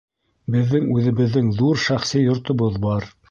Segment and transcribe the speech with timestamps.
[0.55, 3.09] Беҙҙең үҙебеҙҙең ҙур шәхси йортобоҙ бар